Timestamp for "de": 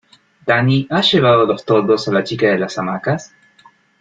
2.47-2.57